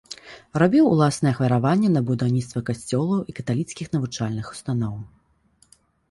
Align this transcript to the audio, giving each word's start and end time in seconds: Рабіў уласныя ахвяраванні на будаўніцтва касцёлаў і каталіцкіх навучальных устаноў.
Рабіў 0.61 0.85
уласныя 0.93 1.33
ахвяраванні 1.35 1.89
на 1.95 2.01
будаўніцтва 2.07 2.61
касцёлаў 2.69 3.19
і 3.33 3.35
каталіцкіх 3.41 3.87
навучальных 3.97 4.45
устаноў. 4.55 4.95